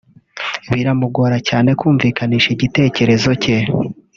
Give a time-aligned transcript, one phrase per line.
[0.71, 3.57] Biramugora cyane kumvikanisha igitekerezo cye